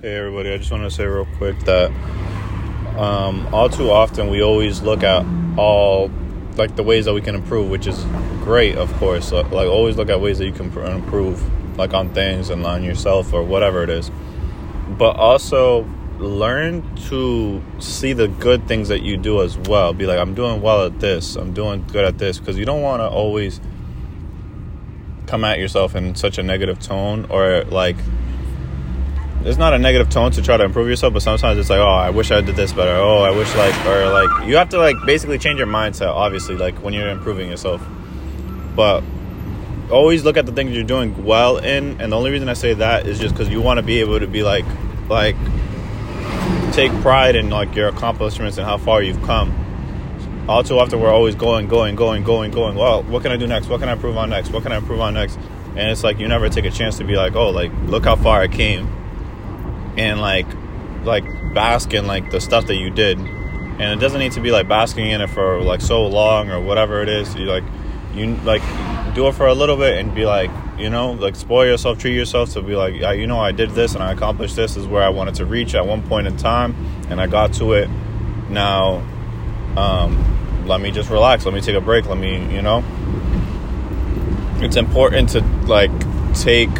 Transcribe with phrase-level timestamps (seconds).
[0.00, 1.90] Hey everybody, I just want to say real quick that
[2.96, 5.26] um, all too often we always look at
[5.58, 6.08] all
[6.54, 8.04] like the ways that we can improve, which is
[8.44, 9.32] great, of course.
[9.32, 12.84] Like, like always look at ways that you can improve, like on things and on
[12.84, 14.08] yourself or whatever it is.
[14.90, 15.82] But also
[16.20, 19.92] learn to see the good things that you do as well.
[19.94, 21.34] Be like, I'm doing well at this.
[21.34, 23.60] I'm doing good at this because you don't want to always
[25.26, 27.96] come at yourself in such a negative tone or like
[29.44, 31.86] it's not a negative tone to try to improve yourself, but sometimes it's like, oh,
[31.86, 32.94] I wish I did this better.
[32.94, 36.56] Oh, I wish like, or like, you have to like basically change your mindset, obviously,
[36.56, 37.80] like when you're improving yourself.
[38.74, 39.04] But
[39.90, 42.74] always look at the things you're doing well in, and the only reason I say
[42.74, 44.64] that is just because you want to be able to be like,
[45.08, 45.36] like,
[46.72, 49.54] take pride in like your accomplishments and how far you've come.
[50.48, 52.76] All too often, we're always going, going, going, going, going.
[52.76, 53.68] Well, what can I do next?
[53.68, 54.50] What can I improve on next?
[54.50, 55.38] What can I improve on next?
[55.76, 58.16] And it's like you never take a chance to be like, oh, like look how
[58.16, 58.97] far I came
[59.98, 60.46] and like
[61.04, 63.18] like bask in like the stuff that you did.
[63.18, 66.60] And it doesn't need to be like basking in it for like so long or
[66.60, 67.34] whatever it is.
[67.34, 67.64] You like
[68.14, 68.62] you like
[69.14, 72.14] do it for a little bit and be like you know like spoil yourself treat
[72.14, 74.88] yourself to be like you know i did this and i accomplished this, this is
[74.88, 76.74] where i wanted to reach at one point in time
[77.10, 77.88] and i got to it.
[78.48, 79.02] Now
[79.76, 81.44] um let me just relax.
[81.46, 82.06] Let me take a break.
[82.06, 82.84] Let me you know.
[84.60, 85.90] It's important to like
[86.34, 86.70] take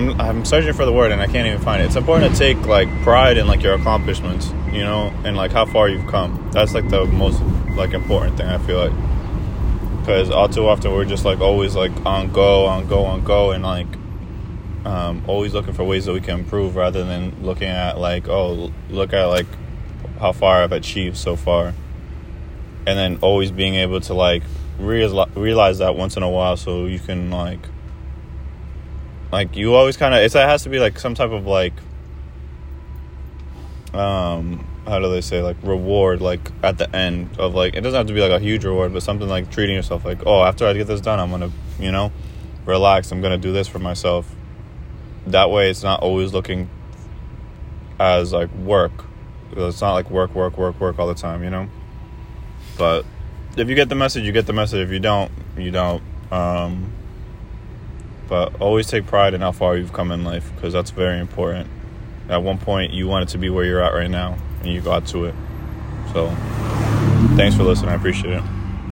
[0.00, 1.86] I'm, I'm searching for the word and I can't even find it.
[1.86, 5.66] It's important to take like pride in like your accomplishments, you know, and like how
[5.66, 6.48] far you've come.
[6.52, 7.40] That's like the most
[7.76, 10.00] like important thing I feel like.
[10.00, 13.50] Because all too often we're just like always like on go, on go, on go,
[13.50, 13.86] and like
[14.86, 18.72] um, always looking for ways that we can improve rather than looking at like oh
[18.88, 19.46] look at like
[20.18, 21.74] how far I've achieved so far,
[22.86, 24.42] and then always being able to like
[24.78, 27.60] realize realize that once in a while so you can like
[29.32, 31.74] like you always kind of it has to be like some type of like
[33.94, 37.96] um how do they say like reward like at the end of like it doesn't
[37.96, 40.66] have to be like a huge reward but something like treating yourself like oh after
[40.66, 42.12] i get this done i'm gonna you know
[42.66, 44.34] relax i'm gonna do this for myself.
[45.26, 46.68] That way it's not always looking
[47.98, 49.04] as like work.
[49.52, 51.68] It's not like work work work work all the time you know?
[52.78, 53.04] But
[53.56, 54.80] if you get the message you get the message.
[54.80, 56.02] If you don't you don't
[56.32, 56.92] um
[58.30, 61.68] but always take pride in how far you've come in life because that's very important.
[62.28, 65.04] At one point, you wanted to be where you're at right now, and you got
[65.08, 65.34] to it.
[66.12, 66.28] So,
[67.36, 67.90] thanks for listening.
[67.90, 68.59] I appreciate it.